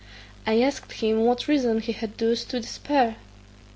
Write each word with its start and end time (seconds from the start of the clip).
I 0.47 0.59
asked 0.61 0.93
him 0.93 1.25
what 1.25 1.47
reason 1.47 1.79
he 1.79 1.91
had 1.91 2.17
thus 2.17 2.43
to 2.45 2.59
despair? 2.59 3.17